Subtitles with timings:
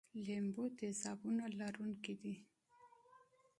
[0.25, 2.35] لیمو د تیزابونو لرونکی دی.